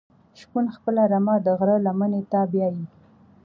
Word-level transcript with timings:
شپون 0.39 0.65
خپله 0.75 1.03
رمه 1.11 1.35
د 1.45 1.47
غره 1.59 1.77
لمنی 1.85 2.21
ته 2.31 2.39
بیایی. 2.51 2.83